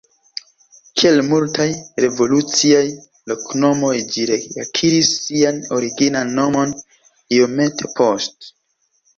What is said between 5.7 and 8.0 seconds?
originan nomon iomete